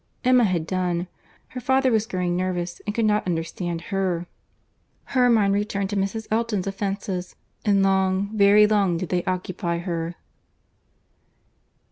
Emma 0.23 0.45
had 0.45 0.65
done. 0.65 1.07
Her 1.49 1.59
father 1.61 1.91
was 1.91 2.07
growing 2.07 2.35
nervous, 2.35 2.81
and 2.87 2.95
could 2.95 3.05
not 3.05 3.27
understand 3.27 3.81
her. 3.93 4.25
Her 5.03 5.29
mind 5.29 5.53
returned 5.53 5.91
to 5.91 5.95
Mrs. 5.95 6.25
Elton's 6.31 6.65
offences, 6.65 7.35
and 7.65 7.83
long, 7.83 8.35
very 8.35 8.65
long, 8.65 8.97
did 8.97 9.09
they 9.09 9.23
occupy 9.25 9.77
her. 9.77 10.15